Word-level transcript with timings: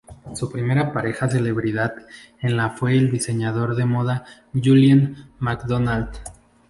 Su 0.33 0.51
primera 0.51 0.93
pareja 0.93 1.29
celebridad 1.29 1.93
en 2.39 2.57
la 2.57 2.71
fue 2.71 2.97
el 2.97 3.11
diseñador 3.11 3.75
de 3.75 3.85
moda 3.85 4.25
Julien 4.51 5.15
Macdonald. 5.37 6.09